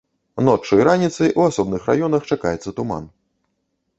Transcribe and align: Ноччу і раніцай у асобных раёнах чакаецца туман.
Ноччу 0.45 0.79
і 0.79 0.85
раніцай 0.87 1.29
у 1.43 1.43
асобных 1.51 1.85
раёнах 1.91 2.21
чакаецца 2.33 2.69
туман. 2.79 3.03